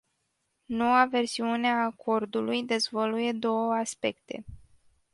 [0.67, 4.43] Noua versiune a acordului dezvăluie două aspecte.